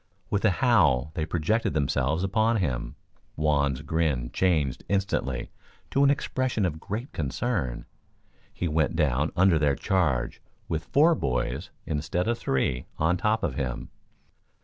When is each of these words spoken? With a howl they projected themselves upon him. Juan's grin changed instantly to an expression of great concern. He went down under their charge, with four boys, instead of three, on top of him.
With 0.31 0.43
a 0.45 0.49
howl 0.49 1.11
they 1.13 1.27
projected 1.27 1.75
themselves 1.75 2.23
upon 2.23 2.57
him. 2.57 2.95
Juan's 3.35 3.83
grin 3.83 4.31
changed 4.33 4.83
instantly 4.89 5.51
to 5.91 6.03
an 6.03 6.09
expression 6.09 6.65
of 6.65 6.79
great 6.79 7.13
concern. 7.13 7.85
He 8.51 8.67
went 8.67 8.95
down 8.95 9.31
under 9.35 9.59
their 9.59 9.75
charge, 9.75 10.41
with 10.67 10.85
four 10.85 11.13
boys, 11.13 11.69
instead 11.85 12.27
of 12.27 12.39
three, 12.39 12.87
on 12.97 13.15
top 13.15 13.43
of 13.43 13.53
him. 13.53 13.89